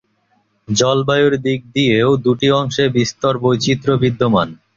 [0.67, 4.47] জলবায়ুর দিক দিয়েও দুটি অংশে বিস্তর বৈচিত্র্য বিদ্যমান।